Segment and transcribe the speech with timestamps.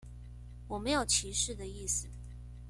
[0.67, 2.07] 我沒有歧視的意思